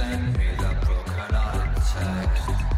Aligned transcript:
send 0.00 0.38
me 0.38 0.46
the 0.56 0.86
broken 0.86 1.34
heart 1.34 1.76
text. 1.76 2.69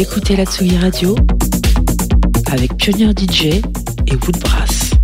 Écoutez 0.00 0.34
la 0.34 0.46
Tsugi 0.46 0.78
Radio 0.78 1.14
avec 2.50 2.74
Pioneer 2.78 3.12
DJ 3.12 3.60
et 4.06 4.16
Woodbrass. 4.16 4.94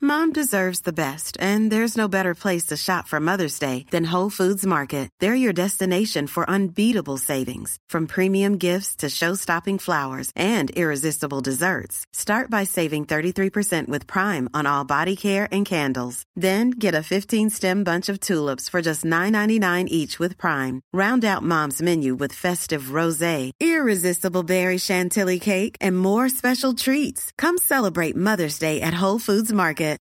Mom 0.00 0.32
deserves 0.32 0.80
the 0.80 0.92
best, 0.92 1.36
and 1.38 1.70
there's 1.70 1.96
no 1.96 2.08
better 2.08 2.34
place 2.34 2.66
to 2.66 2.76
shop 2.76 3.06
for 3.06 3.20
Mother's 3.20 3.58
Day 3.58 3.84
than 3.90 4.10
Whole 4.10 4.30
Foods 4.30 4.66
Market. 4.66 5.10
They're 5.20 5.34
your 5.34 5.52
destination 5.52 6.26
for 6.26 6.48
unbeatable 6.48 7.18
savings, 7.18 7.76
from 7.90 8.06
premium 8.06 8.56
gifts 8.56 8.96
to 8.96 9.10
show-stopping 9.10 9.78
flowers 9.78 10.32
and 10.34 10.70
irresistible 10.70 11.40
desserts. 11.42 12.06
Start 12.30 12.48
by 12.48 12.62
saving 12.62 13.06
33% 13.06 13.88
with 13.88 14.06
Prime 14.06 14.48
on 14.54 14.64
all 14.64 14.84
body 14.84 15.16
care 15.16 15.48
and 15.50 15.66
candles. 15.66 16.22
Then 16.36 16.70
get 16.70 16.94
a 16.94 16.98
15-stem 16.98 17.82
bunch 17.82 18.08
of 18.08 18.20
tulips 18.20 18.68
for 18.68 18.80
just 18.80 19.04
$9.99 19.04 19.88
each 19.88 20.20
with 20.20 20.38
Prime. 20.38 20.80
Round 20.92 21.24
out 21.24 21.42
Mom's 21.42 21.82
menu 21.82 22.14
with 22.14 22.32
festive 22.32 22.98
rosé, 22.98 23.50
irresistible 23.60 24.44
berry 24.44 24.78
chantilly 24.78 25.40
cake, 25.40 25.74
and 25.80 25.98
more 25.98 26.28
special 26.28 26.74
treats. 26.74 27.32
Come 27.36 27.58
celebrate 27.58 28.14
Mother's 28.14 28.60
Day 28.60 28.80
at 28.80 28.94
Whole 28.94 29.18
Foods 29.18 29.52
Market. 29.52 29.98